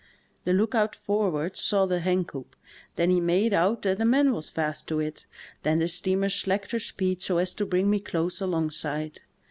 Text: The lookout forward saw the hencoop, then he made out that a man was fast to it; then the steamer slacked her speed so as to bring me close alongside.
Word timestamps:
The 0.45 0.53
lookout 0.53 0.95
forward 0.95 1.55
saw 1.55 1.85
the 1.85 1.99
hencoop, 1.99 2.55
then 2.95 3.11
he 3.11 3.19
made 3.21 3.53
out 3.53 3.83
that 3.83 4.01
a 4.01 4.03
man 4.03 4.33
was 4.33 4.49
fast 4.49 4.87
to 4.87 4.99
it; 4.99 5.27
then 5.61 5.77
the 5.77 5.87
steamer 5.87 6.29
slacked 6.29 6.71
her 6.71 6.79
speed 6.79 7.21
so 7.21 7.37
as 7.37 7.53
to 7.53 7.67
bring 7.67 7.87
me 7.87 7.99
close 7.99 8.41
alongside. 8.41 9.19